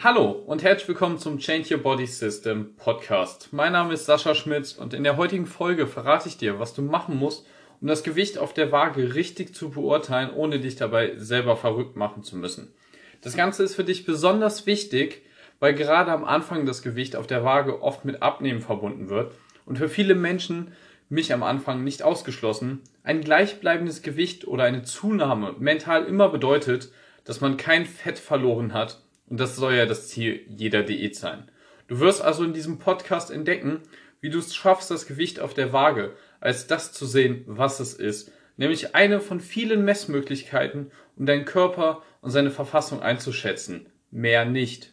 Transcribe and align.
Hallo 0.00 0.30
und 0.30 0.62
herzlich 0.62 0.86
willkommen 0.86 1.18
zum 1.18 1.38
Change 1.40 1.74
Your 1.74 1.82
Body 1.82 2.06
System 2.06 2.76
Podcast. 2.76 3.48
Mein 3.50 3.72
Name 3.72 3.94
ist 3.94 4.06
Sascha 4.06 4.36
Schmitz 4.36 4.74
und 4.74 4.94
in 4.94 5.02
der 5.02 5.16
heutigen 5.16 5.44
Folge 5.44 5.88
verrate 5.88 6.28
ich 6.28 6.38
dir, 6.38 6.60
was 6.60 6.72
du 6.72 6.82
machen 6.82 7.16
musst, 7.16 7.44
um 7.80 7.88
das 7.88 8.04
Gewicht 8.04 8.38
auf 8.38 8.54
der 8.54 8.70
Waage 8.70 9.16
richtig 9.16 9.56
zu 9.56 9.70
beurteilen, 9.70 10.30
ohne 10.32 10.60
dich 10.60 10.76
dabei 10.76 11.16
selber 11.16 11.56
verrückt 11.56 11.96
machen 11.96 12.22
zu 12.22 12.36
müssen. 12.36 12.72
Das 13.22 13.34
Ganze 13.36 13.64
ist 13.64 13.74
für 13.74 13.82
dich 13.82 14.06
besonders 14.06 14.66
wichtig, 14.66 15.22
weil 15.58 15.74
gerade 15.74 16.12
am 16.12 16.24
Anfang 16.24 16.64
das 16.64 16.82
Gewicht 16.82 17.16
auf 17.16 17.26
der 17.26 17.42
Waage 17.42 17.82
oft 17.82 18.04
mit 18.04 18.22
Abnehmen 18.22 18.60
verbunden 18.60 19.08
wird 19.08 19.34
und 19.66 19.78
für 19.78 19.88
viele 19.88 20.14
Menschen, 20.14 20.74
mich 21.08 21.32
am 21.32 21.42
Anfang 21.42 21.82
nicht 21.82 22.04
ausgeschlossen, 22.04 22.82
ein 23.02 23.20
gleichbleibendes 23.20 24.02
Gewicht 24.02 24.46
oder 24.46 24.62
eine 24.62 24.84
Zunahme 24.84 25.56
mental 25.58 26.04
immer 26.04 26.28
bedeutet, 26.28 26.92
dass 27.24 27.40
man 27.40 27.56
kein 27.56 27.84
Fett 27.84 28.20
verloren 28.20 28.72
hat 28.72 29.00
und 29.28 29.38
das 29.38 29.56
soll 29.56 29.74
ja 29.74 29.86
das 29.86 30.08
Ziel 30.08 30.40
jeder 30.48 30.82
Diät 30.82 31.16
sein. 31.16 31.50
Du 31.86 32.00
wirst 32.00 32.22
also 32.22 32.44
in 32.44 32.52
diesem 32.52 32.78
Podcast 32.78 33.30
entdecken, 33.30 33.80
wie 34.20 34.30
du 34.30 34.38
es 34.38 34.54
schaffst, 34.54 34.90
das 34.90 35.06
Gewicht 35.06 35.40
auf 35.40 35.54
der 35.54 35.72
Waage 35.72 36.14
als 36.40 36.66
das 36.66 36.92
zu 36.92 37.06
sehen, 37.06 37.44
was 37.46 37.80
es 37.80 37.94
ist, 37.94 38.32
nämlich 38.56 38.94
eine 38.94 39.20
von 39.20 39.40
vielen 39.40 39.84
Messmöglichkeiten, 39.84 40.90
um 41.16 41.26
deinen 41.26 41.44
Körper 41.44 42.02
und 42.20 42.30
seine 42.30 42.50
Verfassung 42.50 43.02
einzuschätzen. 43.02 43.86
Mehr 44.10 44.44
nicht. 44.44 44.92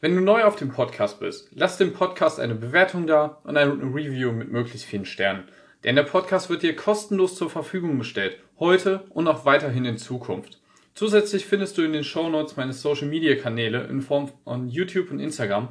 Wenn 0.00 0.14
du 0.14 0.20
neu 0.20 0.44
auf 0.44 0.56
dem 0.56 0.70
Podcast 0.70 1.18
bist, 1.18 1.48
lass 1.52 1.76
dem 1.76 1.92
Podcast 1.92 2.38
eine 2.38 2.54
Bewertung 2.54 3.06
da 3.06 3.40
und 3.44 3.56
eine 3.56 3.72
Review 3.72 4.32
mit 4.32 4.50
möglichst 4.50 4.86
vielen 4.86 5.04
Sternen. 5.04 5.48
Denn 5.84 5.96
der 5.96 6.04
Podcast 6.04 6.50
wird 6.50 6.62
dir 6.62 6.76
kostenlos 6.76 7.36
zur 7.36 7.50
Verfügung 7.50 7.98
gestellt, 7.98 8.38
heute 8.58 9.04
und 9.10 9.26
auch 9.28 9.44
weiterhin 9.44 9.84
in 9.84 9.98
Zukunft. 9.98 10.60
Zusätzlich 10.98 11.46
findest 11.46 11.78
du 11.78 11.82
in 11.82 11.92
den 11.92 12.02
Show 12.02 12.28
Notes 12.28 12.56
meine 12.56 12.72
Social 12.72 13.06
Media 13.06 13.36
Kanäle 13.36 13.84
in 13.84 14.02
Form 14.02 14.32
von 14.42 14.68
YouTube 14.68 15.12
und 15.12 15.20
Instagram. 15.20 15.68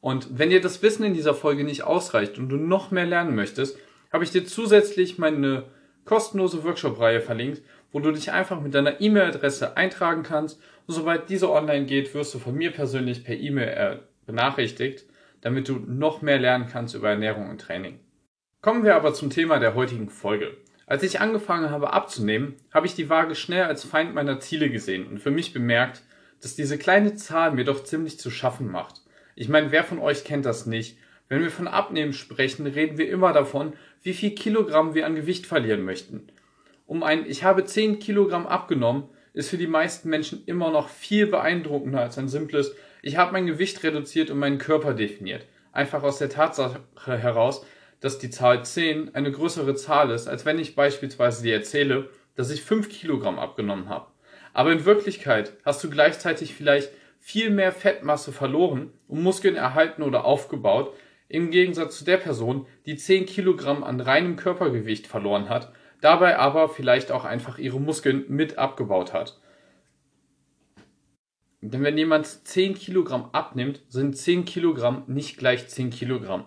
Und 0.00 0.38
wenn 0.38 0.50
dir 0.50 0.60
das 0.60 0.80
Wissen 0.80 1.02
in 1.02 1.12
dieser 1.12 1.34
Folge 1.34 1.64
nicht 1.64 1.82
ausreicht 1.82 2.38
und 2.38 2.50
du 2.50 2.56
noch 2.56 2.92
mehr 2.92 3.04
lernen 3.04 3.34
möchtest, 3.34 3.76
habe 4.12 4.22
ich 4.22 4.30
dir 4.30 4.44
zusätzlich 4.44 5.18
meine 5.18 5.64
kostenlose 6.04 6.62
Workshop-Reihe 6.62 7.20
verlinkt, 7.20 7.62
wo 7.90 7.98
du 7.98 8.12
dich 8.12 8.30
einfach 8.30 8.60
mit 8.60 8.72
deiner 8.72 9.00
E-Mail-Adresse 9.00 9.76
eintragen 9.76 10.22
kannst. 10.22 10.60
Und 10.86 10.94
sobald 10.94 11.28
diese 11.30 11.50
online 11.50 11.86
geht, 11.86 12.14
wirst 12.14 12.32
du 12.34 12.38
von 12.38 12.54
mir 12.54 12.70
persönlich 12.70 13.24
per 13.24 13.36
E-Mail 13.36 13.68
äh, 13.70 13.96
benachrichtigt, 14.24 15.04
damit 15.40 15.68
du 15.68 15.80
noch 15.84 16.22
mehr 16.22 16.38
lernen 16.38 16.68
kannst 16.70 16.94
über 16.94 17.10
Ernährung 17.10 17.50
und 17.50 17.60
Training. 17.60 17.98
Kommen 18.60 18.84
wir 18.84 18.94
aber 18.94 19.14
zum 19.14 19.30
Thema 19.30 19.58
der 19.58 19.74
heutigen 19.74 20.08
Folge. 20.08 20.56
Als 20.90 21.04
ich 21.04 21.20
angefangen 21.20 21.70
habe 21.70 21.92
abzunehmen, 21.92 22.56
habe 22.74 22.84
ich 22.84 22.96
die 22.96 23.08
Waage 23.08 23.36
schnell 23.36 23.62
als 23.62 23.84
Feind 23.84 24.12
meiner 24.12 24.40
Ziele 24.40 24.70
gesehen 24.70 25.06
und 25.06 25.20
für 25.20 25.30
mich 25.30 25.52
bemerkt, 25.52 26.02
dass 26.42 26.56
diese 26.56 26.78
kleine 26.78 27.14
Zahl 27.14 27.52
mir 27.52 27.62
doch 27.62 27.84
ziemlich 27.84 28.18
zu 28.18 28.28
schaffen 28.28 28.68
macht. 28.68 29.00
Ich 29.36 29.48
meine, 29.48 29.70
wer 29.70 29.84
von 29.84 30.00
euch 30.00 30.24
kennt 30.24 30.46
das 30.46 30.66
nicht? 30.66 30.98
Wenn 31.28 31.42
wir 31.42 31.52
von 31.52 31.68
Abnehmen 31.68 32.12
sprechen, 32.12 32.66
reden 32.66 32.98
wir 32.98 33.08
immer 33.08 33.32
davon, 33.32 33.74
wie 34.02 34.14
viel 34.14 34.32
Kilogramm 34.32 34.94
wir 34.94 35.06
an 35.06 35.14
Gewicht 35.14 35.46
verlieren 35.46 35.84
möchten. 35.84 36.26
Um 36.86 37.04
ein 37.04 37.24
Ich 37.24 37.44
habe 37.44 37.64
10 37.64 38.00
Kilogramm 38.00 38.48
abgenommen 38.48 39.04
ist 39.32 39.48
für 39.48 39.58
die 39.58 39.68
meisten 39.68 40.08
Menschen 40.08 40.42
immer 40.46 40.72
noch 40.72 40.88
viel 40.88 41.28
beeindruckender 41.28 42.00
als 42.00 42.18
ein 42.18 42.26
simples 42.26 42.74
Ich 43.00 43.16
habe 43.16 43.30
mein 43.30 43.46
Gewicht 43.46 43.84
reduziert 43.84 44.28
und 44.28 44.40
meinen 44.40 44.58
Körper 44.58 44.92
definiert. 44.92 45.46
Einfach 45.70 46.02
aus 46.02 46.18
der 46.18 46.30
Tatsache 46.30 46.80
heraus, 47.06 47.64
dass 48.00 48.18
die 48.18 48.30
Zahl 48.30 48.64
10 48.64 49.14
eine 49.14 49.30
größere 49.30 49.74
Zahl 49.74 50.10
ist, 50.10 50.26
als 50.26 50.44
wenn 50.44 50.58
ich 50.58 50.74
beispielsweise 50.74 51.42
dir 51.42 51.54
erzähle, 51.54 52.10
dass 52.34 52.50
ich 52.50 52.62
5 52.62 52.88
Kilogramm 52.88 53.38
abgenommen 53.38 53.88
habe. 53.88 54.06
Aber 54.52 54.72
in 54.72 54.84
Wirklichkeit 54.84 55.52
hast 55.64 55.84
du 55.84 55.90
gleichzeitig 55.90 56.54
vielleicht 56.54 56.90
viel 57.18 57.50
mehr 57.50 57.72
Fettmasse 57.72 58.32
verloren 58.32 58.92
und 59.06 59.22
Muskeln 59.22 59.56
erhalten 59.56 60.02
oder 60.02 60.24
aufgebaut, 60.24 60.94
im 61.28 61.50
Gegensatz 61.50 61.98
zu 61.98 62.04
der 62.04 62.16
Person, 62.16 62.66
die 62.86 62.96
10 62.96 63.26
Kilogramm 63.26 63.84
an 63.84 64.00
reinem 64.00 64.36
Körpergewicht 64.36 65.06
verloren 65.06 65.48
hat, 65.48 65.72
dabei 66.00 66.38
aber 66.38 66.68
vielleicht 66.68 67.12
auch 67.12 67.24
einfach 67.24 67.58
ihre 67.58 67.80
Muskeln 67.80 68.24
mit 68.28 68.58
abgebaut 68.58 69.12
hat. 69.12 69.38
Denn 71.60 71.82
wenn 71.82 71.98
jemand 71.98 72.26
10 72.26 72.74
Kilogramm 72.74 73.28
abnimmt, 73.32 73.82
sind 73.88 74.16
10 74.16 74.46
Kilogramm 74.46 75.04
nicht 75.06 75.36
gleich 75.36 75.68
10 75.68 75.90
Kilogramm. 75.90 76.46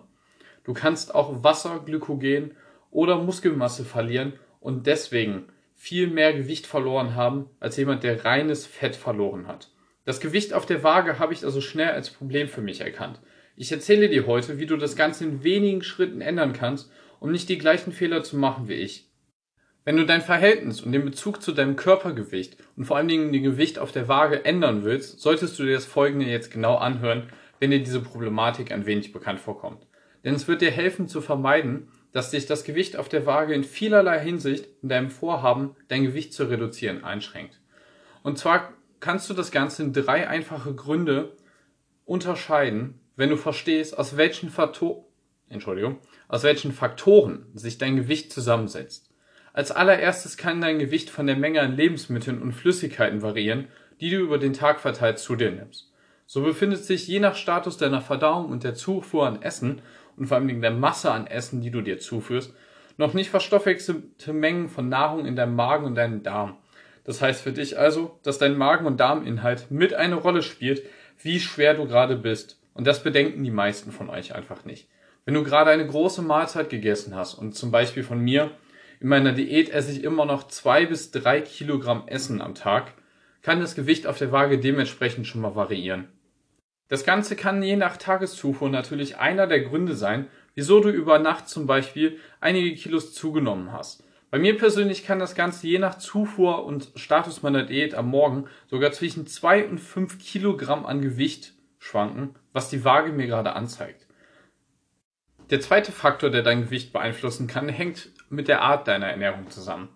Du 0.64 0.72
kannst 0.72 1.14
auch 1.14 1.44
Wasser, 1.44 1.82
Glykogen 1.84 2.52
oder 2.90 3.18
Muskelmasse 3.18 3.84
verlieren 3.84 4.32
und 4.60 4.86
deswegen 4.86 5.44
viel 5.74 6.08
mehr 6.08 6.32
Gewicht 6.32 6.66
verloren 6.66 7.14
haben 7.14 7.50
als 7.60 7.76
jemand, 7.76 8.02
der 8.02 8.24
reines 8.24 8.66
Fett 8.66 8.96
verloren 8.96 9.46
hat. 9.46 9.70
Das 10.06 10.20
Gewicht 10.20 10.54
auf 10.54 10.64
der 10.64 10.82
Waage 10.82 11.18
habe 11.18 11.34
ich 11.34 11.44
also 11.44 11.60
schnell 11.60 11.90
als 11.90 12.10
Problem 12.10 12.48
für 12.48 12.62
mich 12.62 12.80
erkannt. 12.80 13.20
Ich 13.56 13.70
erzähle 13.70 14.08
dir 14.08 14.26
heute, 14.26 14.58
wie 14.58 14.66
du 14.66 14.76
das 14.76 14.96
Ganze 14.96 15.24
in 15.24 15.44
wenigen 15.44 15.82
Schritten 15.82 16.22
ändern 16.22 16.54
kannst, 16.54 16.90
um 17.20 17.30
nicht 17.30 17.48
die 17.48 17.58
gleichen 17.58 17.92
Fehler 17.92 18.22
zu 18.22 18.36
machen 18.36 18.68
wie 18.68 18.74
ich. 18.74 19.10
Wenn 19.84 19.96
du 19.98 20.06
dein 20.06 20.22
Verhältnis 20.22 20.80
und 20.80 20.92
den 20.92 21.04
Bezug 21.04 21.42
zu 21.42 21.52
deinem 21.52 21.76
Körpergewicht 21.76 22.56
und 22.76 22.86
vor 22.86 22.96
allen 22.96 23.08
Dingen 23.08 23.32
den 23.32 23.42
Gewicht 23.42 23.78
auf 23.78 23.92
der 23.92 24.08
Waage 24.08 24.46
ändern 24.46 24.82
willst, 24.82 25.20
solltest 25.20 25.58
du 25.58 25.64
dir 25.64 25.74
das 25.74 25.84
folgende 25.84 26.24
jetzt 26.26 26.50
genau 26.50 26.76
anhören, 26.76 27.28
wenn 27.60 27.70
dir 27.70 27.80
diese 27.80 28.00
Problematik 28.00 28.72
ein 28.72 28.86
wenig 28.86 29.12
bekannt 29.12 29.40
vorkommt 29.40 29.86
denn 30.24 30.34
es 30.34 30.48
wird 30.48 30.62
dir 30.62 30.70
helfen 30.70 31.06
zu 31.06 31.20
vermeiden, 31.20 31.88
dass 32.12 32.30
dich 32.30 32.46
das 32.46 32.64
Gewicht 32.64 32.96
auf 32.96 33.08
der 33.08 33.26
Waage 33.26 33.54
in 33.54 33.64
vielerlei 33.64 34.20
Hinsicht 34.20 34.68
in 34.82 34.88
deinem 34.88 35.10
Vorhaben, 35.10 35.76
dein 35.88 36.04
Gewicht 36.04 36.32
zu 36.32 36.44
reduzieren, 36.44 37.04
einschränkt. 37.04 37.60
Und 38.22 38.38
zwar 38.38 38.72
kannst 39.00 39.28
du 39.28 39.34
das 39.34 39.50
Ganze 39.50 39.82
in 39.82 39.92
drei 39.92 40.28
einfache 40.28 40.74
Gründe 40.74 41.36
unterscheiden, 42.04 43.00
wenn 43.16 43.30
du 43.30 43.36
verstehst, 43.36 43.98
aus 43.98 44.16
welchen, 44.16 44.48
Faktor 44.48 45.04
Entschuldigung, 45.48 45.98
aus 46.28 46.42
welchen 46.42 46.72
Faktoren 46.72 47.46
sich 47.54 47.78
dein 47.78 47.96
Gewicht 47.96 48.32
zusammensetzt. 48.32 49.10
Als 49.52 49.70
allererstes 49.70 50.36
kann 50.36 50.60
dein 50.60 50.78
Gewicht 50.78 51.10
von 51.10 51.26
der 51.26 51.36
Menge 51.36 51.60
an 51.60 51.76
Lebensmitteln 51.76 52.42
und 52.42 52.52
Flüssigkeiten 52.52 53.22
variieren, 53.22 53.68
die 54.00 54.10
du 54.10 54.16
über 54.16 54.38
den 54.38 54.52
Tag 54.52 54.80
verteilt 54.80 55.18
zu 55.18 55.36
dir 55.36 55.52
nimmst. 55.52 55.92
So 56.26 56.42
befindet 56.42 56.84
sich 56.84 57.06
je 57.06 57.20
nach 57.20 57.36
Status 57.36 57.76
deiner 57.76 58.00
Verdauung 58.00 58.46
und 58.50 58.64
der 58.64 58.74
Zufuhr 58.74 59.26
an 59.26 59.42
Essen 59.42 59.82
und 60.16 60.26
vor 60.26 60.36
allem 60.36 60.60
der 60.60 60.70
Masse 60.70 61.10
an 61.10 61.26
Essen, 61.26 61.60
die 61.60 61.70
du 61.70 61.80
dir 61.80 61.98
zuführst, 61.98 62.54
noch 62.96 63.14
nicht 63.14 63.30
verstoffwechselte 63.30 64.32
Mengen 64.32 64.68
von 64.68 64.88
Nahrung 64.88 65.26
in 65.26 65.36
deinem 65.36 65.56
Magen 65.56 65.84
und 65.84 65.94
deinem 65.94 66.22
Darm. 66.22 66.56
Das 67.04 67.20
heißt 67.20 67.42
für 67.42 67.52
dich 67.52 67.78
also, 67.78 68.18
dass 68.22 68.38
dein 68.38 68.56
Magen- 68.56 68.86
und 68.86 68.98
Darminhalt 68.98 69.70
mit 69.70 69.94
eine 69.94 70.14
Rolle 70.14 70.42
spielt, 70.42 70.82
wie 71.22 71.40
schwer 71.40 71.74
du 71.74 71.86
gerade 71.86 72.16
bist. 72.16 72.60
Und 72.72 72.86
das 72.86 73.02
bedenken 73.02 73.44
die 73.44 73.50
meisten 73.50 73.92
von 73.92 74.10
euch 74.10 74.34
einfach 74.34 74.64
nicht. 74.64 74.88
Wenn 75.24 75.34
du 75.34 75.44
gerade 75.44 75.70
eine 75.70 75.86
große 75.86 76.22
Mahlzeit 76.22 76.70
gegessen 76.70 77.14
hast 77.14 77.34
und 77.34 77.54
zum 77.54 77.70
Beispiel 77.70 78.02
von 78.02 78.18
mir, 78.18 78.50
in 79.00 79.08
meiner 79.08 79.32
Diät 79.32 79.70
esse 79.70 79.92
ich 79.92 80.02
immer 80.02 80.24
noch 80.24 80.48
zwei 80.48 80.86
bis 80.86 81.10
drei 81.10 81.40
Kilogramm 81.40 82.04
Essen 82.06 82.40
am 82.40 82.54
Tag, 82.54 82.92
kann 83.42 83.60
das 83.60 83.74
Gewicht 83.74 84.06
auf 84.06 84.18
der 84.18 84.32
Waage 84.32 84.58
dementsprechend 84.58 85.26
schon 85.26 85.42
mal 85.42 85.54
variieren. 85.54 86.08
Das 86.88 87.04
Ganze 87.04 87.34
kann 87.34 87.62
je 87.62 87.76
nach 87.76 87.96
Tageszufuhr 87.96 88.68
natürlich 88.68 89.16
einer 89.16 89.46
der 89.46 89.60
Gründe 89.60 89.94
sein, 89.94 90.28
wieso 90.54 90.80
du 90.80 90.90
über 90.90 91.18
Nacht 91.18 91.48
zum 91.48 91.66
Beispiel 91.66 92.18
einige 92.40 92.74
Kilos 92.74 93.14
zugenommen 93.14 93.72
hast. 93.72 94.04
Bei 94.30 94.38
mir 94.38 94.56
persönlich 94.58 95.06
kann 95.06 95.18
das 95.18 95.34
Ganze 95.34 95.66
je 95.66 95.78
nach 95.78 95.96
Zufuhr 95.96 96.64
und 96.64 96.90
Status 96.96 97.42
meiner 97.42 97.62
Diät 97.62 97.94
am 97.94 98.08
Morgen 98.08 98.46
sogar 98.66 98.92
zwischen 98.92 99.26
zwei 99.26 99.64
und 99.64 99.78
fünf 99.78 100.18
Kilogramm 100.18 100.84
an 100.86 101.00
Gewicht 101.00 101.54
schwanken, 101.78 102.34
was 102.52 102.68
die 102.68 102.84
Waage 102.84 103.12
mir 103.12 103.26
gerade 103.26 103.54
anzeigt. 103.54 104.06
Der 105.50 105.60
zweite 105.60 105.92
Faktor, 105.92 106.30
der 106.30 106.42
dein 106.42 106.62
Gewicht 106.62 106.92
beeinflussen 106.92 107.46
kann, 107.46 107.68
hängt 107.68 108.10
mit 108.28 108.48
der 108.48 108.62
Art 108.62 108.88
deiner 108.88 109.08
Ernährung 109.08 109.50
zusammen. 109.50 109.88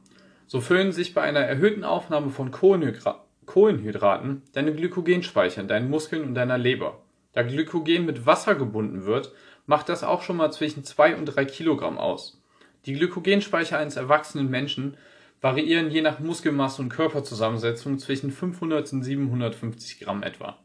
So 0.46 0.60
füllen 0.60 0.92
sich 0.92 1.14
bei 1.14 1.22
einer 1.22 1.40
erhöhten 1.40 1.84
Aufnahme 1.84 2.30
von 2.30 2.50
Kohlenhydraten 2.50 3.27
Kohlenhydraten 3.48 4.42
deine 4.52 4.74
Glykogenspeicher 4.74 5.62
in 5.62 5.68
deinen 5.68 5.90
Muskeln 5.90 6.22
und 6.22 6.34
deiner 6.34 6.58
Leber. 6.58 7.00
Da 7.32 7.42
Glykogen 7.42 8.04
mit 8.04 8.26
Wasser 8.26 8.54
gebunden 8.54 9.06
wird, 9.06 9.32
macht 9.66 9.88
das 9.88 10.04
auch 10.04 10.22
schon 10.22 10.36
mal 10.36 10.52
zwischen 10.52 10.84
2 10.84 11.16
und 11.16 11.24
3 11.24 11.46
Kilogramm 11.46 11.98
aus. 11.98 12.40
Die 12.84 12.92
Glykogenspeicher 12.92 13.78
eines 13.78 13.96
erwachsenen 13.96 14.50
Menschen 14.50 14.98
variieren 15.40 15.90
je 15.90 16.02
nach 16.02 16.18
Muskelmasse 16.18 16.82
und 16.82 16.90
Körperzusammensetzung 16.90 17.98
zwischen 17.98 18.30
500 18.30 18.92
und 18.92 19.02
750 19.02 20.00
Gramm 20.00 20.22
etwa. 20.22 20.58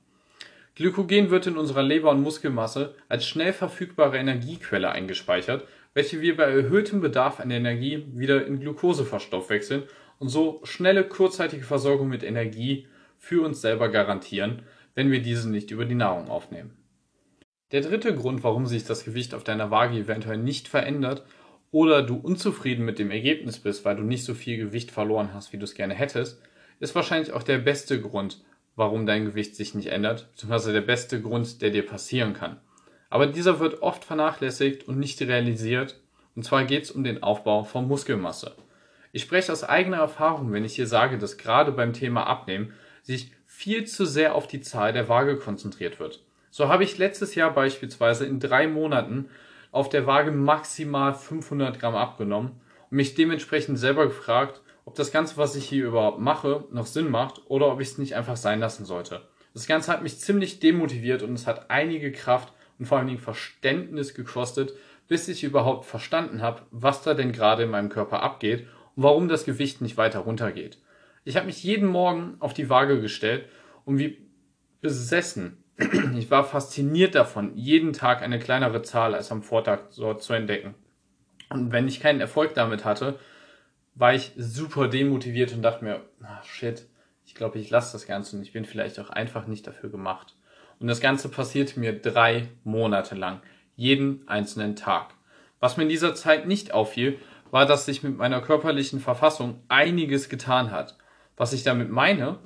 Glykogen 0.75 1.30
wird 1.30 1.48
in 1.48 1.57
unserer 1.57 1.84
Leber 1.84 2.10
und 2.10 2.22
Muskelmasse 2.22 2.96
als 3.07 3.25
schnell 3.25 3.54
verfügbare 3.54 4.18
Energiequelle 4.18 4.92
eingespeichert, 4.92 5.66
welche 5.94 6.22
wir 6.22 6.36
bei 6.36 6.44
erhöhtem 6.44 7.01
Bedarf 7.01 7.40
an 7.40 7.51
Energie 7.51 8.06
wieder 8.13 8.45
in 8.45 8.60
Glucose 8.60 9.06
verstoffwechseln 9.06 9.84
und 10.19 10.30
so 10.30 10.62
schnelle 10.63 11.04
kurzzeitige 11.04 11.63
Versorgung 11.63 12.10
mit 12.10 12.24
Energie 12.24 12.88
für 13.18 13.45
uns 13.45 13.62
selber 13.62 13.90
garantieren, 13.90 14.63
wenn 14.95 15.12
wir 15.12 15.22
diese 15.22 15.50
nicht 15.50 15.72
über 15.72 15.86
die 15.86 15.95
Nahrung 15.95 16.30
aufnehmen. 16.30 16.78
Der 17.72 17.81
dritte 17.81 18.13
Grund, 18.16 18.44
warum 18.44 18.68
sich 18.68 18.84
das 18.84 19.04
Gewicht 19.04 19.34
auf 19.34 19.44
deiner 19.44 19.72
Waage 19.72 19.98
eventuell 19.98 20.38
nicht 20.38 20.68
verändert 20.68 21.25
oder 21.72 22.04
du 22.04 22.16
unzufrieden 22.16 22.86
mit 22.86 23.00
dem 23.00 23.10
Ergebnis 23.10 23.60
bist, 23.60 23.84
weil 23.84 23.95
du 23.95 24.04
nicht 24.04 24.25
so 24.25 24.36
viel 24.36 24.57
Gewicht 24.57 24.92
verloren 24.92 25.34
hast, 25.34 25.54
wie 25.54 25.57
du 25.57 25.63
es 25.63 25.74
gerne 25.74 25.95
hättest, 25.95 26.40
ist 26.80 26.94
wahrscheinlich 26.94 27.34
auch 27.34 27.44
der 27.44 27.57
beste 27.57 28.00
Grund, 28.00 28.44
warum 28.75 29.06
dein 29.06 29.25
Gewicht 29.25 29.56
sich 29.56 29.74
nicht 29.74 29.88
ändert, 29.88 30.30
beziehungsweise 30.31 30.74
der 30.74 30.81
beste 30.81 31.22
Grund, 31.22 31.62
der 31.62 31.72
dir 31.72 31.86
passieren 31.86 32.34
kann. 32.34 32.60
Aber 33.13 33.27
dieser 33.27 33.60
wird 33.60 33.83
oft 33.83 34.04
vernachlässigt 34.04 34.88
und 34.88 34.98
nicht 34.98 35.21
realisiert. 35.21 36.01
Und 36.36 36.45
zwar 36.45 36.63
geht 36.63 36.86
es 36.86 36.89
um 36.89 37.04
den 37.04 37.21
Aufbau 37.21 37.63
von 37.63 37.88
Muskelmasse. 37.88 38.56
Ich 39.12 39.21
spreche 39.21 39.51
aus 39.51 39.63
eigener 39.63 39.98
Erfahrung, 39.98 40.51
wenn 40.51 40.65
ich 40.65 40.74
hier 40.74 40.88
sage, 40.88 41.19
dass 41.19 41.38
gerade 41.38 41.71
beim 41.71 41.94
Thema 41.94 42.25
Abnehmen 42.25 42.74
sich 43.04 43.31
viel 43.45 43.86
zu 43.86 44.07
sehr 44.07 44.33
auf 44.33 44.48
die 44.48 44.62
Zahl 44.62 44.94
der 44.94 45.10
Waage 45.10 45.38
konzentriert 45.38 46.00
wird. 46.00 46.24
So 46.50 46.69
habe 46.69 46.83
ich 46.83 46.98
letztes 46.98 47.36
Jahr 47.36 47.54
beispielsweise 47.54 48.25
in 48.25 48.39
drei 48.39 48.65
Monaten 48.68 49.30
auf 49.71 49.89
der 49.89 50.07
Waage 50.07 50.31
maximal 50.31 51.13
500 51.13 51.80
Gramm 51.80 51.95
abgenommen 51.95 52.62
und 52.89 52.98
mich 52.98 53.13
dementsprechend 53.13 53.77
selber 53.77 54.07
gefragt, 54.07 54.62
ob 54.86 54.95
das 54.95 55.12
Ganze, 55.12 55.38
was 55.38 55.56
ich 55.56 55.69
hier 55.69 55.86
überhaupt 55.86 56.19
mache, 56.19 56.63
noch 56.71 56.88
Sinn 56.88 57.12
macht 57.12 57.44
oder 57.45 57.71
ob 57.71 57.80
ich 57.80 57.89
es 57.89 58.00
nicht 58.00 58.16
einfach 58.16 58.38
sein 58.38 58.59
lassen 58.59 58.86
sollte. 58.86 59.21
Das 59.54 59.68
Ganze 59.68 59.92
hat 59.92 60.01
mich 60.01 60.18
ziemlich 60.18 60.59
demotiviert 60.59 61.21
und 61.21 61.36
es 61.36 61.45
hat 61.45 61.69
einige 61.69 62.12
Kraft 62.12 62.51
und 62.83 62.88
vor 62.88 62.97
allen 62.97 63.07
Dingen 63.07 63.19
Verständnis 63.19 64.13
gekostet, 64.13 64.74
bis 65.07 65.30
ich 65.30 65.45
überhaupt 65.45 65.85
verstanden 65.85 66.41
habe, 66.41 66.63
was 66.69 67.01
da 67.01 67.13
denn 67.13 67.31
gerade 67.31 67.63
in 67.63 67.69
meinem 67.69 67.88
Körper 67.88 68.21
abgeht 68.21 68.68
und 68.95 69.03
warum 69.03 69.30
das 69.30 69.45
Gewicht 69.45 69.80
nicht 69.80 69.95
weiter 69.95 70.19
runtergeht. 70.19 70.80
Ich 71.24 71.38
habe 71.38 71.45
mich 71.45 71.63
jeden 71.63 71.88
Morgen 71.88 72.35
auf 72.39 72.53
die 72.53 72.69
Waage 72.69 73.00
gestellt 73.00 73.47
und 73.85 74.00
wie 74.00 74.18
besessen. 74.81 75.63
Ich 76.18 76.30
war 76.30 76.44
fasziniert 76.44 77.15
davon, 77.15 77.56
jeden 77.56 77.94
Tag 77.94 78.21
eine 78.21 78.38
kleinere 78.38 78.81
Zahl 78.81 79.15
als 79.15 79.31
am 79.31 79.44
Vortag 79.44 79.80
so 79.89 80.13
zu 80.13 80.33
entdecken. 80.33 80.75
Und 81.50 81.71
wenn 81.71 81.88
ich 81.88 82.01
keinen 82.01 82.19
Erfolg 82.19 82.53
damit 82.53 82.83
hatte, 82.83 83.18
war 83.95 84.13
ich 84.13 84.33
super 84.35 84.89
demotiviert 84.89 85.53
und 85.53 85.62
dachte 85.62 85.85
mir, 85.85 86.01
ah, 86.21 86.44
shit, 86.44 86.85
ich 87.25 87.33
glaube, 87.33 87.59
ich 87.59 87.69
lasse 87.69 87.94
das 87.94 88.07
Ganze 88.07 88.35
und 88.35 88.41
ich 88.41 88.51
bin 88.51 88.65
vielleicht 88.65 89.00
auch 89.00 89.09
einfach 89.09 89.47
nicht 89.47 89.65
dafür 89.65 89.89
gemacht. 89.89 90.35
Und 90.83 90.89
das 90.89 91.00
Ganze 91.00 91.30
passierte 91.30 91.80
mir 91.80 91.94
drei 91.94 92.50
Monate 92.65 93.15
lang, 93.15 93.39
jeden 93.77 94.27
einzelnen 94.27 94.75
Tag. 94.75 95.13
Was 95.62 95.77
mir 95.77 95.83
in 95.83 95.89
dieser 95.89 96.13
Zeit 96.13 96.45
nicht 96.45 96.74
auffiel, 96.74 97.19
war, 97.51 97.65
dass 97.65 97.85
sich 97.85 98.03
mit 98.03 98.18
meiner 98.18 98.41
körperlichen 98.41 99.00
Verfassung 99.00 99.63
einiges 99.69 100.27
getan 100.27 100.71
hat. 100.71 100.97
Was 101.38 101.53
ich 101.53 101.63
damit 101.63 101.89
meine, 101.89 102.38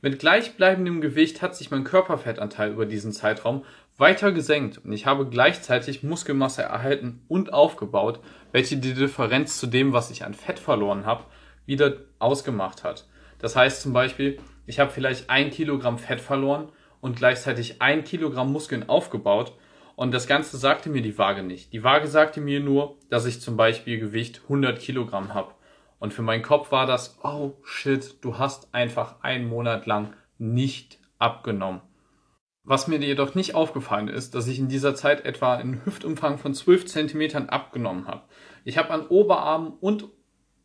mit 0.00 0.18
gleichbleibendem 0.18 1.02
Gewicht 1.02 1.42
hat 1.42 1.54
sich 1.54 1.70
mein 1.70 1.84
Körperfettanteil 1.84 2.70
über 2.70 2.86
diesen 2.86 3.12
Zeitraum 3.12 3.66
weiter 3.98 4.32
gesenkt 4.32 4.78
und 4.78 4.90
ich 4.94 5.04
habe 5.04 5.28
gleichzeitig 5.28 6.02
Muskelmasse 6.02 6.62
erhalten 6.62 7.20
und 7.28 7.52
aufgebaut, 7.52 8.20
welche 8.50 8.78
die 8.78 8.94
Differenz 8.94 9.58
zu 9.58 9.66
dem, 9.66 9.92
was 9.92 10.10
ich 10.10 10.24
an 10.24 10.32
Fett 10.32 10.58
verloren 10.58 11.04
habe, 11.04 11.24
wieder 11.66 11.98
ausgemacht 12.18 12.82
hat. 12.82 13.06
Das 13.40 13.56
heißt 13.56 13.82
zum 13.82 13.92
Beispiel, 13.92 14.38
ich 14.64 14.80
habe 14.80 14.90
vielleicht 14.90 15.28
ein 15.28 15.50
Kilogramm 15.50 15.98
Fett 15.98 16.22
verloren 16.22 16.72
und 17.04 17.16
gleichzeitig 17.16 17.82
ein 17.82 18.02
Kilogramm 18.02 18.50
Muskeln 18.50 18.88
aufgebaut 18.88 19.52
und 19.94 20.14
das 20.14 20.26
Ganze 20.26 20.56
sagte 20.56 20.88
mir 20.88 21.02
die 21.02 21.18
Waage 21.18 21.42
nicht. 21.42 21.74
Die 21.74 21.84
Waage 21.84 22.08
sagte 22.08 22.40
mir 22.40 22.60
nur, 22.60 22.96
dass 23.10 23.26
ich 23.26 23.42
zum 23.42 23.58
Beispiel 23.58 24.00
Gewicht 24.00 24.40
100 24.44 24.80
Kilogramm 24.80 25.34
habe. 25.34 25.52
Und 25.98 26.14
für 26.14 26.22
meinen 26.22 26.42
Kopf 26.42 26.72
war 26.72 26.86
das, 26.86 27.18
oh 27.22 27.52
shit, 27.62 28.16
du 28.22 28.38
hast 28.38 28.72
einfach 28.72 29.16
einen 29.20 29.46
Monat 29.46 29.84
lang 29.84 30.14
nicht 30.38 30.98
abgenommen. 31.18 31.82
Was 32.62 32.88
mir 32.88 32.96
jedoch 32.96 33.34
nicht 33.34 33.54
aufgefallen 33.54 34.08
ist, 34.08 34.34
dass 34.34 34.48
ich 34.48 34.58
in 34.58 34.68
dieser 34.68 34.94
Zeit 34.94 35.26
etwa 35.26 35.56
einen 35.56 35.84
Hüftumfang 35.84 36.38
von 36.38 36.54
12 36.54 36.86
Zentimetern 36.86 37.50
abgenommen 37.50 38.08
habe. 38.08 38.22
Ich 38.64 38.78
habe 38.78 38.88
an 38.88 39.06
Oberarmen 39.08 39.74
und 39.78 40.08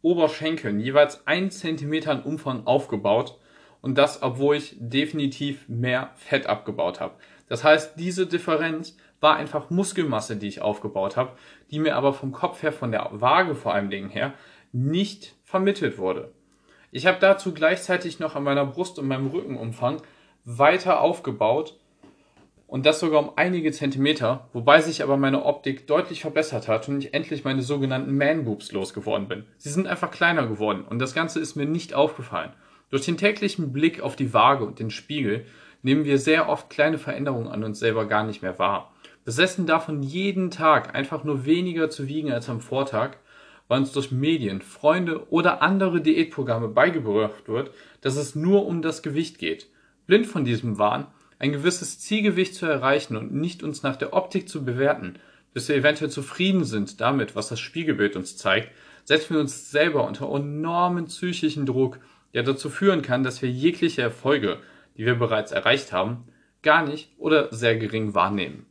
Oberschenkeln 0.01 0.79
jeweils 0.79 1.27
1 1.27 1.59
Zentimeter 1.59 2.11
an 2.11 2.23
Umfang 2.23 2.65
aufgebaut 2.65 3.37
und 3.81 3.97
das, 3.97 4.21
obwohl 4.21 4.55
ich 4.55 4.75
definitiv 4.79 5.67
mehr 5.67 6.11
Fett 6.15 6.47
abgebaut 6.47 6.99
habe. 6.99 7.15
Das 7.47 7.63
heißt, 7.63 7.93
diese 7.97 8.27
Differenz 8.27 8.97
war 9.21 9.35
einfach 9.35 9.69
Muskelmasse, 9.69 10.37
die 10.37 10.47
ich 10.47 10.61
aufgebaut 10.61 11.17
habe, 11.17 11.31
die 11.71 11.79
mir 11.79 11.95
aber 11.95 12.13
vom 12.13 12.31
Kopf 12.31 12.63
her, 12.63 12.71
von 12.71 12.91
der 12.91 13.09
Waage 13.11 13.55
vor 13.55 13.73
allem 13.73 13.89
Dingen 13.89 14.09
her, 14.09 14.33
nicht 14.71 15.35
vermittelt 15.43 15.97
wurde. 15.97 16.31
Ich 16.91 17.05
habe 17.05 17.17
dazu 17.19 17.53
gleichzeitig 17.53 18.19
noch 18.19 18.35
an 18.35 18.43
meiner 18.43 18.65
Brust 18.65 18.97
und 18.97 19.07
meinem 19.07 19.27
Rückenumfang 19.27 20.01
weiter 20.45 21.01
aufgebaut 21.01 21.77
und 22.65 22.85
das 22.85 22.99
sogar 22.99 23.21
um 23.21 23.31
einige 23.35 23.71
Zentimeter, 23.71 24.47
wobei 24.53 24.81
sich 24.81 25.03
aber 25.03 25.17
meine 25.17 25.43
Optik 25.43 25.87
deutlich 25.87 26.21
verbessert 26.21 26.67
hat 26.67 26.87
und 26.87 27.03
ich 27.03 27.13
endlich 27.13 27.43
meine 27.43 27.61
sogenannten 27.61 28.15
Man-Boobs 28.15 28.71
losgeworden 28.71 29.27
bin. 29.27 29.45
Sie 29.57 29.69
sind 29.69 29.87
einfach 29.87 30.11
kleiner 30.11 30.47
geworden 30.47 30.85
und 30.87 30.99
das 30.99 31.13
Ganze 31.13 31.39
ist 31.39 31.55
mir 31.55 31.65
nicht 31.65 31.93
aufgefallen. 31.93 32.53
Durch 32.89 33.05
den 33.05 33.17
täglichen 33.17 33.71
Blick 33.71 34.01
auf 34.01 34.15
die 34.15 34.33
Waage 34.33 34.65
und 34.65 34.79
den 34.79 34.89
Spiegel 34.89 35.45
nehmen 35.83 36.05
wir 36.05 36.17
sehr 36.17 36.49
oft 36.49 36.69
kleine 36.69 36.97
Veränderungen 36.97 37.47
an 37.47 37.63
uns 37.63 37.79
selber 37.79 38.05
gar 38.07 38.23
nicht 38.23 38.41
mehr 38.41 38.59
wahr. 38.59 38.93
Besessen 39.25 39.67
davon 39.67 40.01
jeden 40.01 40.49
Tag 40.49 40.95
einfach 40.95 41.23
nur 41.23 41.45
weniger 41.45 41.89
zu 41.89 42.07
wiegen 42.07 42.31
als 42.31 42.49
am 42.49 42.61
Vortag, 42.61 43.17
weil 43.67 43.81
uns 43.81 43.91
durch 43.91 44.11
Medien, 44.11 44.61
Freunde 44.61 45.29
oder 45.29 45.61
andere 45.61 46.01
Diätprogramme 46.01 46.67
beigebracht 46.67 47.47
wird, 47.47 47.71
dass 48.01 48.15
es 48.15 48.35
nur 48.35 48.65
um 48.65 48.81
das 48.81 49.03
Gewicht 49.03 49.37
geht. 49.37 49.67
Blind 50.07 50.25
von 50.25 50.43
diesem 50.43 50.79
Wahn, 50.79 51.05
ein 51.37 51.51
gewisses 51.51 51.99
Zielgewicht 51.99 52.55
zu 52.55 52.65
erreichen 52.65 53.15
und 53.15 53.31
nicht 53.31 53.61
uns 53.61 53.83
nach 53.83 53.95
der 53.95 54.13
Optik 54.13 54.49
zu 54.49 54.65
bewerten, 54.65 55.19
bis 55.53 55.69
wir 55.69 55.75
eventuell 55.75 56.09
zufrieden 56.09 56.63
sind 56.63 56.99
damit, 56.99 57.35
was 57.35 57.49
das 57.49 57.59
Spiegelbild 57.59 58.15
uns 58.15 58.37
zeigt, 58.37 58.71
setzen 59.03 59.35
wir 59.35 59.41
uns 59.41 59.71
selber 59.71 60.07
unter 60.07 60.27
enormen 60.33 61.05
psychischen 61.05 61.65
Druck, 61.65 61.99
der 62.33 62.43
dazu 62.43 62.69
führen 62.69 63.01
kann, 63.01 63.23
dass 63.23 63.41
wir 63.41 63.49
jegliche 63.49 64.01
Erfolge, 64.01 64.59
die 64.97 65.05
wir 65.05 65.15
bereits 65.15 65.51
erreicht 65.51 65.91
haben, 65.91 66.27
gar 66.61 66.85
nicht 66.85 67.11
oder 67.17 67.53
sehr 67.53 67.77
gering 67.77 68.13
wahrnehmen. 68.13 68.65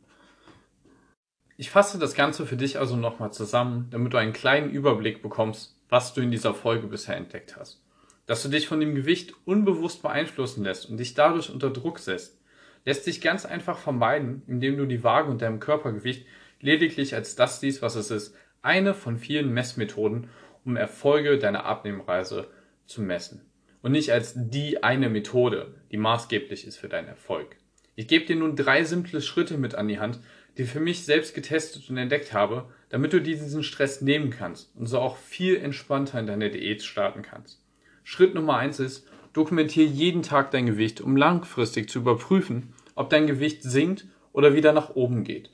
Ich 1.57 1.71
fasse 1.71 1.99
das 1.99 2.13
Ganze 2.13 2.45
für 2.45 2.55
dich 2.55 2.79
also 2.79 2.95
nochmal 2.95 3.33
zusammen, 3.33 3.87
damit 3.91 4.13
du 4.13 4.17
einen 4.17 4.31
kleinen 4.31 4.69
Überblick 4.69 5.21
bekommst, 5.21 5.75
was 5.89 6.13
du 6.13 6.21
in 6.21 6.31
dieser 6.31 6.53
Folge 6.53 6.87
bisher 6.87 7.17
entdeckt 7.17 7.57
hast. 7.57 7.81
Dass 8.27 8.43
du 8.43 8.49
dich 8.49 8.67
von 8.67 8.79
dem 8.79 8.95
Gewicht 8.95 9.33
unbewusst 9.43 10.01
beeinflussen 10.01 10.63
lässt 10.63 10.89
und 10.89 10.97
dich 10.97 11.15
dadurch 11.15 11.49
unter 11.49 11.69
Druck 11.69 11.99
setzt, 11.99 12.39
lässt 12.85 13.03
sich 13.03 13.19
ganz 13.19 13.45
einfach 13.45 13.77
vermeiden, 13.77 14.43
indem 14.47 14.77
du 14.77 14.85
die 14.85 15.03
Waage 15.03 15.29
und 15.29 15.41
deinem 15.41 15.59
Körpergewicht 15.59 16.25
lediglich 16.61 17.15
als 17.15 17.35
das 17.35 17.59
siehst, 17.59 17.81
was 17.81 17.95
es 17.95 18.11
ist, 18.11 18.35
eine 18.61 18.93
von 18.93 19.17
vielen 19.17 19.53
Messmethoden, 19.53 20.29
um 20.63 20.75
Erfolge 20.75 21.39
deiner 21.39 21.65
Abnehmreise 21.65 22.47
zu 22.85 23.01
messen. 23.01 23.48
Und 23.81 23.93
nicht 23.93 24.11
als 24.11 24.33
die 24.35 24.83
eine 24.83 25.09
Methode, 25.09 25.73
die 25.91 25.97
maßgeblich 25.97 26.67
ist 26.67 26.77
für 26.77 26.89
deinen 26.89 27.07
Erfolg. 27.07 27.55
Ich 27.95 28.07
gebe 28.07 28.25
dir 28.25 28.35
nun 28.35 28.55
drei 28.55 28.83
simple 28.83 29.21
Schritte 29.21 29.57
mit 29.57 29.75
an 29.75 29.87
die 29.87 29.99
Hand, 29.99 30.19
die 30.57 30.65
für 30.65 30.79
mich 30.79 31.05
selbst 31.05 31.33
getestet 31.33 31.89
und 31.89 31.97
entdeckt 31.97 32.33
habe, 32.33 32.65
damit 32.89 33.13
du 33.13 33.21
diesen 33.21 33.63
Stress 33.63 34.01
nehmen 34.01 34.29
kannst 34.29 34.75
und 34.75 34.87
so 34.87 34.99
auch 34.99 35.17
viel 35.17 35.57
entspannter 35.57 36.19
in 36.19 36.27
deiner 36.27 36.49
Diät 36.49 36.83
starten 36.83 37.21
kannst. 37.21 37.63
Schritt 38.03 38.35
Nummer 38.35 38.57
eins 38.57 38.79
ist, 38.79 39.07
dokumentiere 39.33 39.87
jeden 39.87 40.23
Tag 40.23 40.51
dein 40.51 40.65
Gewicht, 40.65 41.01
um 41.01 41.15
langfristig 41.15 41.89
zu 41.89 41.99
überprüfen, 41.99 42.73
ob 42.95 43.09
dein 43.09 43.27
Gewicht 43.27 43.63
sinkt 43.63 44.05
oder 44.33 44.53
wieder 44.53 44.73
nach 44.73 44.95
oben 44.95 45.23
geht. 45.23 45.49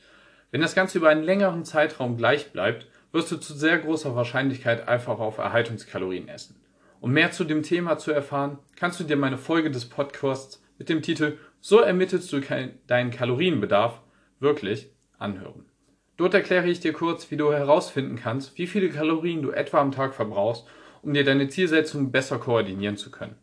Wenn 0.51 0.61
das 0.61 0.75
Ganze 0.75 0.97
über 0.99 1.09
einen 1.09 1.23
längeren 1.23 1.65
Zeitraum 1.65 2.17
gleich 2.17 2.51
bleibt, 2.51 2.87
wirst 3.11 3.31
du 3.31 3.37
zu 3.37 3.53
sehr 3.53 3.77
großer 3.77 4.15
Wahrscheinlichkeit 4.15 4.87
einfach 4.87 5.19
auf 5.19 5.37
Erhaltungskalorien 5.37 6.27
essen. 6.27 6.55
Um 7.05 7.11
mehr 7.11 7.29
zu 7.29 7.43
dem 7.43 7.61
Thema 7.61 7.99
zu 7.99 8.11
erfahren, 8.11 8.57
kannst 8.75 8.99
du 8.99 9.03
dir 9.03 9.15
meine 9.15 9.37
Folge 9.37 9.69
des 9.69 9.85
Podcasts 9.85 10.63
mit 10.79 10.89
dem 10.89 11.03
Titel 11.03 11.37
So 11.61 11.79
ermittelst 11.79 12.33
du 12.33 12.41
deinen 12.87 13.11
Kalorienbedarf 13.11 14.01
wirklich 14.39 14.89
anhören. 15.19 15.65
Dort 16.17 16.33
erkläre 16.33 16.67
ich 16.67 16.79
dir 16.79 16.93
kurz, 16.93 17.29
wie 17.29 17.37
du 17.37 17.53
herausfinden 17.53 18.15
kannst, 18.15 18.57
wie 18.57 18.65
viele 18.65 18.89
Kalorien 18.89 19.43
du 19.43 19.51
etwa 19.51 19.81
am 19.81 19.91
Tag 19.91 20.15
verbrauchst, 20.15 20.65
um 21.03 21.13
dir 21.13 21.23
deine 21.23 21.47
Zielsetzung 21.47 22.11
besser 22.11 22.39
koordinieren 22.39 22.97
zu 22.97 23.11
können. 23.11 23.35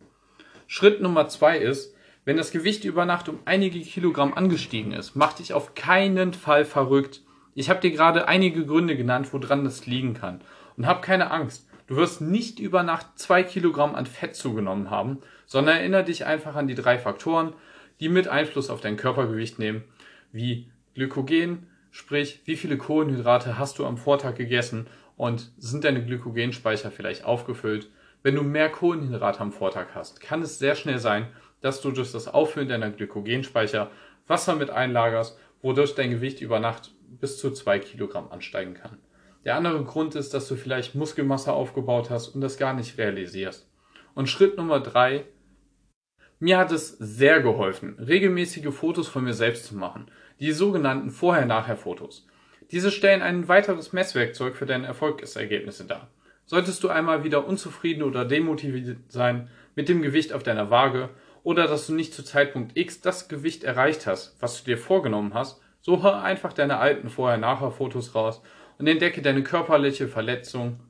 Schritt 0.66 1.00
Nummer 1.00 1.28
zwei 1.28 1.56
ist, 1.58 1.94
wenn 2.24 2.38
das 2.38 2.50
Gewicht 2.50 2.82
über 2.82 3.04
Nacht 3.04 3.28
um 3.28 3.38
einige 3.44 3.78
Kilogramm 3.78 4.34
angestiegen 4.34 4.90
ist, 4.90 5.14
mach 5.14 5.34
dich 5.34 5.54
auf 5.54 5.76
keinen 5.76 6.34
Fall 6.34 6.64
verrückt. 6.64 7.20
Ich 7.54 7.70
habe 7.70 7.80
dir 7.80 7.92
gerade 7.92 8.26
einige 8.26 8.66
Gründe 8.66 8.96
genannt, 8.96 9.32
woran 9.32 9.62
das 9.62 9.86
liegen 9.86 10.14
kann. 10.14 10.40
Und 10.76 10.88
hab 10.88 11.02
keine 11.02 11.30
Angst. 11.30 11.68
Du 11.92 11.98
wirst 11.98 12.22
nicht 12.22 12.58
über 12.58 12.82
Nacht 12.82 13.06
zwei 13.16 13.42
Kilogramm 13.42 13.94
an 13.94 14.06
Fett 14.06 14.34
zugenommen 14.34 14.88
haben, 14.88 15.18
sondern 15.44 15.76
erinnere 15.76 16.04
dich 16.04 16.24
einfach 16.24 16.54
an 16.54 16.66
die 16.66 16.74
drei 16.74 16.98
Faktoren, 16.98 17.52
die 18.00 18.08
mit 18.08 18.28
Einfluss 18.28 18.70
auf 18.70 18.80
dein 18.80 18.96
Körpergewicht 18.96 19.58
nehmen, 19.58 19.84
wie 20.32 20.70
Glykogen, 20.94 21.66
sprich, 21.90 22.40
wie 22.46 22.56
viele 22.56 22.78
Kohlenhydrate 22.78 23.58
hast 23.58 23.78
du 23.78 23.84
am 23.84 23.98
Vortag 23.98 24.36
gegessen 24.36 24.86
und 25.18 25.52
sind 25.58 25.84
deine 25.84 26.02
Glykogenspeicher 26.02 26.90
vielleicht 26.90 27.26
aufgefüllt? 27.26 27.90
Wenn 28.22 28.36
du 28.36 28.42
mehr 28.42 28.70
Kohlenhydrate 28.70 29.40
am 29.40 29.52
Vortag 29.52 29.88
hast, 29.94 30.22
kann 30.22 30.40
es 30.40 30.58
sehr 30.58 30.76
schnell 30.76 30.98
sein, 30.98 31.26
dass 31.60 31.82
du 31.82 31.90
durch 31.90 32.10
das 32.10 32.26
Auffüllen 32.26 32.70
deiner 32.70 32.88
Glykogenspeicher 32.88 33.90
Wasser 34.26 34.56
mit 34.56 34.70
einlagerst, 34.70 35.38
wodurch 35.60 35.94
dein 35.94 36.08
Gewicht 36.10 36.40
über 36.40 36.58
Nacht 36.58 36.90
bis 37.20 37.36
zu 37.36 37.50
zwei 37.50 37.78
Kilogramm 37.78 38.32
ansteigen 38.32 38.72
kann. 38.72 38.96
Der 39.44 39.56
andere 39.56 39.82
Grund 39.84 40.14
ist, 40.14 40.34
dass 40.34 40.46
du 40.48 40.54
vielleicht 40.54 40.94
Muskelmasse 40.94 41.52
aufgebaut 41.52 42.10
hast 42.10 42.28
und 42.28 42.40
das 42.40 42.58
gar 42.58 42.74
nicht 42.74 42.98
realisierst. 42.98 43.68
Und 44.14 44.28
Schritt 44.28 44.56
Nummer 44.56 44.80
drei 44.80 45.24
Mir 46.38 46.58
hat 46.58 46.70
es 46.70 46.96
sehr 46.98 47.40
geholfen, 47.40 47.98
regelmäßige 47.98 48.72
Fotos 48.72 49.08
von 49.08 49.24
mir 49.24 49.34
selbst 49.34 49.66
zu 49.66 49.76
machen, 49.76 50.10
die 50.40 50.52
sogenannten 50.52 51.10
Vorher-Nachher-Fotos. 51.10 52.26
Diese 52.70 52.90
stellen 52.90 53.22
ein 53.22 53.48
weiteres 53.48 53.92
Messwerkzeug 53.92 54.56
für 54.56 54.66
deine 54.66 54.86
Erfolgsergebnisse 54.86 55.84
dar. 55.84 56.08
Solltest 56.46 56.82
du 56.82 56.88
einmal 56.88 57.24
wieder 57.24 57.46
unzufrieden 57.46 58.02
oder 58.02 58.24
demotiviert 58.24 58.98
sein 59.10 59.48
mit 59.74 59.88
dem 59.88 60.02
Gewicht 60.02 60.32
auf 60.32 60.42
deiner 60.42 60.70
Waage 60.70 61.10
oder 61.42 61.66
dass 61.66 61.86
du 61.86 61.94
nicht 61.94 62.14
zu 62.14 62.24
Zeitpunkt 62.24 62.76
X 62.76 63.00
das 63.00 63.28
Gewicht 63.28 63.64
erreicht 63.64 64.06
hast, 64.06 64.36
was 64.40 64.58
du 64.58 64.70
dir 64.70 64.78
vorgenommen 64.78 65.34
hast, 65.34 65.60
so 65.80 66.02
hör 66.02 66.22
einfach 66.22 66.52
deine 66.52 66.78
alten 66.78 67.08
Vorher-Nachher-Fotos 67.08 68.14
raus 68.14 68.42
und 68.78 68.86
entdecke 68.86 69.22
deine 69.22 69.42
körperliche 69.42 70.08
Verletzung, 70.08 70.80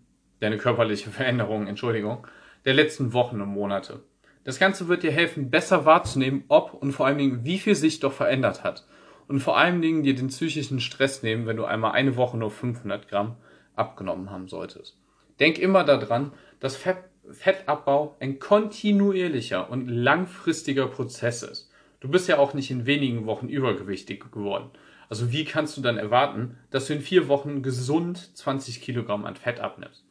deine 0.40 0.58
körperliche 0.58 1.10
Veränderung, 1.10 1.66
Entschuldigung, 1.66 2.26
der 2.64 2.74
letzten 2.74 3.12
Wochen 3.12 3.40
und 3.40 3.48
Monate. 3.48 4.00
Das 4.44 4.58
Ganze 4.58 4.88
wird 4.88 5.02
dir 5.02 5.12
helfen, 5.12 5.50
besser 5.50 5.84
wahrzunehmen, 5.84 6.44
ob 6.48 6.74
und 6.74 6.92
vor 6.92 7.06
allen 7.06 7.18
Dingen, 7.18 7.44
wie 7.44 7.58
viel 7.58 7.74
sich 7.74 8.00
doch 8.00 8.12
verändert 8.12 8.64
hat. 8.64 8.86
Und 9.28 9.40
vor 9.40 9.56
allen 9.56 9.80
Dingen 9.80 10.02
dir 10.02 10.14
den 10.14 10.28
psychischen 10.28 10.80
Stress 10.80 11.22
nehmen, 11.22 11.46
wenn 11.46 11.56
du 11.56 11.64
einmal 11.64 11.92
eine 11.92 12.16
Woche 12.16 12.36
nur 12.36 12.50
500 12.50 13.08
Gramm 13.08 13.36
abgenommen 13.76 14.30
haben 14.30 14.48
solltest. 14.48 14.98
Denk 15.38 15.58
immer 15.58 15.84
daran, 15.84 16.32
dass 16.60 16.76
Fett, 16.76 16.98
Fettabbau 17.30 18.16
ein 18.20 18.40
kontinuierlicher 18.40 19.70
und 19.70 19.86
langfristiger 19.88 20.88
Prozess 20.88 21.42
ist. 21.44 21.70
Du 22.00 22.08
bist 22.08 22.28
ja 22.28 22.38
auch 22.38 22.52
nicht 22.52 22.70
in 22.70 22.84
wenigen 22.84 23.26
Wochen 23.26 23.48
übergewichtig 23.48 24.32
geworden. 24.32 24.70
Also 25.12 25.30
wie 25.30 25.44
kannst 25.44 25.76
du 25.76 25.82
dann 25.82 25.98
erwarten, 25.98 26.56
dass 26.70 26.86
du 26.86 26.94
in 26.94 27.02
vier 27.02 27.28
Wochen 27.28 27.62
gesund 27.62 28.34
20 28.34 28.80
Kilogramm 28.80 29.26
an 29.26 29.36
Fett 29.36 29.60
abnimmst? 29.60 30.06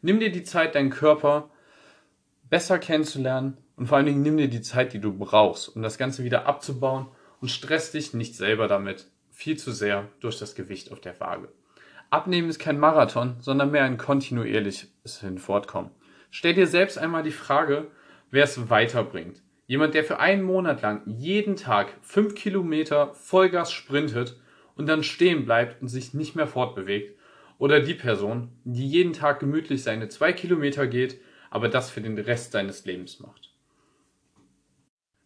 Nimm 0.00 0.18
dir 0.18 0.32
die 0.32 0.42
Zeit, 0.42 0.74
deinen 0.74 0.90
Körper 0.90 1.48
besser 2.50 2.80
kennenzulernen 2.80 3.56
und 3.76 3.86
vor 3.86 3.98
allen 3.98 4.06
Dingen 4.06 4.22
nimm 4.22 4.36
dir 4.36 4.48
die 4.48 4.60
Zeit, 4.60 4.94
die 4.94 4.98
du 4.98 5.16
brauchst, 5.16 5.68
um 5.68 5.80
das 5.80 5.96
Ganze 5.96 6.24
wieder 6.24 6.46
abzubauen 6.46 7.06
und 7.40 7.52
stress 7.52 7.92
dich 7.92 8.14
nicht 8.14 8.34
selber 8.34 8.66
damit 8.66 9.06
viel 9.30 9.56
zu 9.58 9.70
sehr 9.70 10.08
durch 10.18 10.40
das 10.40 10.56
Gewicht 10.56 10.90
auf 10.90 10.98
der 10.98 11.20
Waage. 11.20 11.46
Abnehmen 12.10 12.48
ist 12.48 12.58
kein 12.58 12.80
Marathon, 12.80 13.36
sondern 13.38 13.70
mehr 13.70 13.84
ein 13.84 13.96
kontinuierliches 13.96 15.20
Hinfortkommen. 15.20 15.92
Stell 16.32 16.54
dir 16.54 16.66
selbst 16.66 16.98
einmal 16.98 17.22
die 17.22 17.30
Frage, 17.30 17.92
wer 18.32 18.42
es 18.42 18.68
weiterbringt. 18.68 19.40
Jemand, 19.72 19.94
der 19.94 20.04
für 20.04 20.18
einen 20.18 20.42
Monat 20.42 20.82
lang 20.82 21.00
jeden 21.06 21.56
Tag 21.56 21.94
fünf 22.02 22.34
Kilometer 22.34 23.14
Vollgas 23.14 23.72
sprintet 23.72 24.36
und 24.76 24.86
dann 24.86 25.02
stehen 25.02 25.46
bleibt 25.46 25.80
und 25.80 25.88
sich 25.88 26.12
nicht 26.12 26.36
mehr 26.36 26.46
fortbewegt. 26.46 27.18
Oder 27.56 27.80
die 27.80 27.94
Person, 27.94 28.50
die 28.64 28.86
jeden 28.86 29.14
Tag 29.14 29.40
gemütlich 29.40 29.82
seine 29.82 30.10
zwei 30.10 30.34
Kilometer 30.34 30.86
geht, 30.86 31.22
aber 31.48 31.70
das 31.70 31.88
für 31.88 32.02
den 32.02 32.18
Rest 32.18 32.52
seines 32.52 32.84
Lebens 32.84 33.20
macht. 33.20 33.50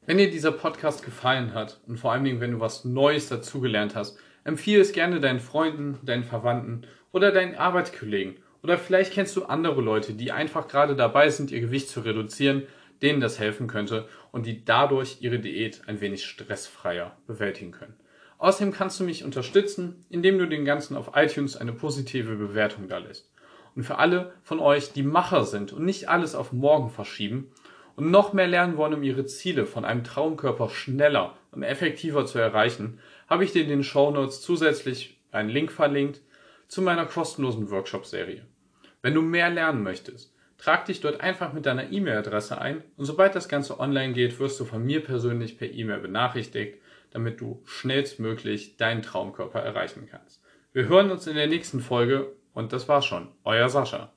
Wenn 0.07 0.19
dir 0.19 0.31
dieser 0.31 0.53
Podcast 0.53 1.05
gefallen 1.05 1.53
hat 1.53 1.81
und 1.89 1.99
vor 1.99 2.13
allen 2.13 2.23
Dingen, 2.23 2.41
wenn 2.41 2.53
du 2.53 2.61
was 2.61 2.85
Neues 2.85 3.29
dazugelernt 3.29 3.97
hast, 3.97 4.17
empfehle 4.45 4.81
es 4.81 4.93
gerne 4.93 5.19
deinen 5.19 5.41
Freunden, 5.41 5.99
deinen 6.05 6.23
Verwandten 6.23 6.83
oder 7.11 7.33
deinen 7.33 7.57
Arbeitskollegen. 7.57 8.37
Oder 8.63 8.79
vielleicht 8.79 9.13
kennst 9.13 9.35
du 9.35 9.47
andere 9.47 9.81
Leute, 9.81 10.13
die 10.13 10.31
einfach 10.31 10.69
gerade 10.69 10.95
dabei 10.95 11.31
sind, 11.31 11.51
ihr 11.51 11.61
Gewicht 11.61 11.89
zu 11.89 12.03
reduzieren, 12.03 12.63
denen 13.03 13.21
das 13.21 13.39
helfen 13.39 13.67
könnte 13.67 14.09
und 14.33 14.47
die 14.47 14.65
dadurch 14.65 15.19
ihre 15.21 15.39
Diät 15.39 15.83
ein 15.87 16.01
wenig 16.01 16.25
stressfreier 16.25 17.17
bewältigen 17.27 17.73
können. 17.73 17.95
Außerdem 18.39 18.73
kannst 18.73 19.01
du 19.01 19.05
mich 19.05 19.25
unterstützen, 19.25 20.05
indem 20.11 20.39
du 20.39 20.47
den 20.47 20.65
Ganzen 20.65 20.97
auf 20.97 21.13
iTunes 21.15 21.57
eine 21.57 21.73
positive 21.73 22.37
Bewertung 22.37 22.89
da 22.89 22.99
lässt. 22.99 23.33
Und 23.75 23.85
für 23.85 23.99
alle 23.99 24.33
von 24.43 24.61
euch, 24.61 24.93
die 24.93 25.03
Macher 25.03 25.45
sind 25.45 25.73
und 25.73 25.85
nicht 25.85 26.09
alles 26.09 26.35
auf 26.35 26.53
morgen 26.53 26.91
verschieben 26.91 27.51
und 27.95 28.11
noch 28.11 28.33
mehr 28.33 28.47
lernen 28.47 28.77
wollen, 28.77 28.95
um 28.95 29.03
ihre 29.03 29.25
Ziele 29.27 29.67
von 29.67 29.85
einem 29.85 30.05
Traumkörper 30.05 30.69
schneller 30.69 31.37
und 31.51 31.63
effektiver 31.63 32.27
zu 32.27 32.39
erreichen, 32.39 33.01
habe 33.27 33.45
ich 33.45 33.53
dir 33.53 33.63
in 33.63 33.69
den 33.69 33.85
Show 33.85 34.11
Notes 34.11 34.43
zusätzlich 34.43 35.19
einen 35.33 35.49
Link 35.49 35.73
verlinkt 35.73 36.21
zu 36.69 36.83
meiner 36.83 37.07
kostenlosen 37.07 37.71
Workshop-Serie. 37.71 38.47
Wenn 39.03 39.15
du 39.15 39.23
mehr 39.23 39.51
lernen 39.51 39.83
möchtest, 39.83 40.36
trag 40.59 40.85
dich 40.87 41.01
dort 41.01 41.21
einfach 41.21 41.53
mit 41.53 41.67
deiner 41.67 41.91
E-Mail-Adresse 41.91 42.59
ein 42.59 42.83
und 42.97 43.05
sobald 43.05 43.35
das 43.35 43.49
Ganze 43.49 43.79
online 43.79 44.13
geht, 44.13 44.39
wirst 44.39 44.59
du 44.61 44.65
von 44.65 44.85
mir 44.85 45.03
persönlich 45.03 45.59
per 45.59 45.71
E-Mail 45.71 46.01
benachrichtigt, 46.01 46.79
damit 47.11 47.41
du 47.41 47.63
schnellstmöglich 47.65 48.77
deinen 48.77 49.03
Traumkörper 49.03 49.61
erreichen 49.61 50.09
kannst. 50.11 50.43
Wir 50.73 50.89
hören 50.89 51.11
uns 51.11 51.27
in 51.27 51.37
der 51.37 51.47
nächsten 51.47 51.81
Folge 51.81 52.33
und 52.53 52.73
das 52.73 52.89
war's 52.89 53.07
schon. 53.07 53.29
Euer 53.45 53.69
Sascha. 53.69 54.13